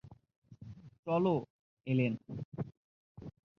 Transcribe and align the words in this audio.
চলো, 1.05 1.35
এলেন। 1.87 2.13